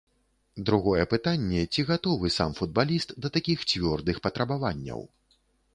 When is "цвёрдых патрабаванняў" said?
3.71-4.99